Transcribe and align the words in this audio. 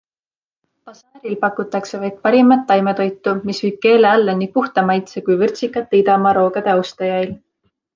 Basaaril 0.89 1.35
pakutakse 1.43 1.99
vaid 2.05 2.17
parimat 2.23 2.65
taimetoitu, 2.73 3.35
mis 3.51 3.63
viib 3.67 3.79
keele 3.87 4.13
alla 4.17 4.37
nii 4.43 4.51
puhta 4.59 4.89
maitse 4.91 5.27
kui 5.31 5.41
vürtsikate 5.47 6.05
idamaaroogade 6.05 6.79
austajail. 6.79 7.35